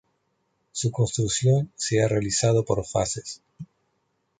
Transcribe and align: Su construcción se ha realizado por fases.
Su 0.71 0.89
construcción 0.91 1.71
se 1.75 2.01
ha 2.03 2.07
realizado 2.07 2.65
por 2.65 2.83
fases. 2.87 3.43